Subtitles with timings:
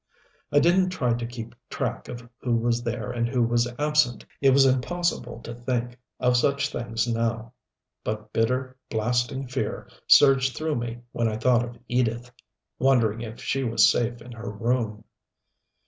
[0.51, 4.25] I didn't try to keep track of who was there and who was absent.
[4.41, 7.53] It was impossible to think of such things now.
[8.03, 12.31] But bitter, blasting fear surged through me when I thought of Edith
[12.79, 15.03] wondering if she was safe in her room.